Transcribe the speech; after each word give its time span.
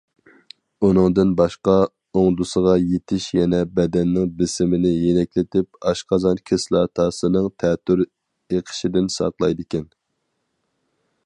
ئۇنىڭدىن 0.85 1.33
باشقا، 1.41 1.75
ئوڭدىسىغا 2.21 2.73
يېتىش 2.93 3.27
يەنە 3.41 3.59
بەدەننىڭ 3.79 4.33
بېسىمىنى 4.41 4.95
يېنىكلىتىپ، 4.95 5.81
ئاشقازان 5.91 6.43
كىسلاتاسىنىڭ 6.53 7.51
تەتۈر 7.65 8.03
ئېقىشىدىن 8.07 9.13
ساقلايدىكەن. 9.19 9.89